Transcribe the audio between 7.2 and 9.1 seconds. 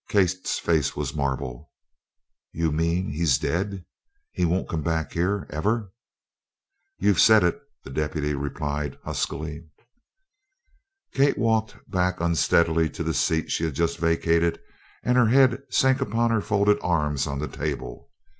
it," the deputy replied,